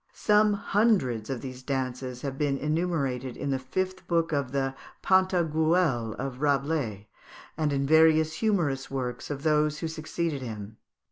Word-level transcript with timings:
Some 0.15 0.53
hundreds 0.53 1.29
of 1.29 1.41
these 1.41 1.61
dances 1.61 2.23
have 2.23 2.35
been 2.35 2.57
enumerated 2.57 3.37
in 3.37 3.51
the 3.51 3.59
fifth 3.59 4.07
book 4.07 4.31
of 4.31 4.51
the 4.51 4.73
"Pantagruel" 5.03 6.15
of 6.17 6.41
Rabelais, 6.41 7.07
and 7.55 7.71
in 7.71 7.85
various 7.85 8.33
humorous 8.37 8.89
works 8.89 9.29
of 9.29 9.43
those 9.43 9.77
who 9.77 9.87
succeeded 9.87 10.41
him. 10.41 10.77